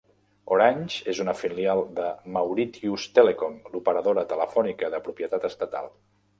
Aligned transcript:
Orange 0.53 1.03
és 1.13 1.19
una 1.25 1.35
filial 1.41 1.81
de 1.99 2.07
Mauritius 2.39 3.05
Telecom, 3.19 3.61
l'operadora 3.77 4.27
telefònica 4.35 4.93
de 4.97 5.05
propietat 5.09 5.51
estatal. 5.55 5.97